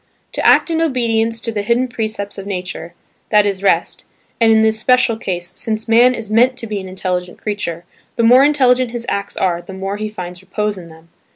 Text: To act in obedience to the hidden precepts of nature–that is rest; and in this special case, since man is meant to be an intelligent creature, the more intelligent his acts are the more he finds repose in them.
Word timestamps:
To 0.31 0.43
act 0.43 0.71
in 0.71 0.81
obedience 0.81 1.39
to 1.41 1.51
the 1.51 1.61
hidden 1.61 1.87
precepts 1.87 2.39
of 2.39 2.47
nature–that 2.47 3.45
is 3.45 3.61
rest; 3.61 4.05
and 4.39 4.51
in 4.51 4.61
this 4.61 4.79
special 4.79 5.15
case, 5.15 5.51
since 5.55 5.87
man 5.87 6.15
is 6.15 6.31
meant 6.31 6.57
to 6.57 6.65
be 6.65 6.79
an 6.79 6.89
intelligent 6.89 7.37
creature, 7.37 7.83
the 8.15 8.23
more 8.23 8.43
intelligent 8.43 8.89
his 8.89 9.05
acts 9.07 9.37
are 9.37 9.61
the 9.61 9.73
more 9.73 9.97
he 9.97 10.09
finds 10.09 10.41
repose 10.41 10.75
in 10.75 10.87
them. 10.87 11.09